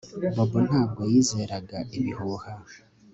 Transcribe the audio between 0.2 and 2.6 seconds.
Bobo ntabwo yizeraga ibihuha